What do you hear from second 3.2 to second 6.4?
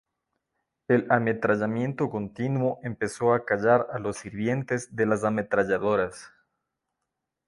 a acallar a los sirvientes de las ametralladoras.